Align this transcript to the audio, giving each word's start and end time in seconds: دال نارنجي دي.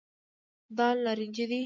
دال 0.77 0.97
نارنجي 1.05 1.45
دي. 1.49 1.59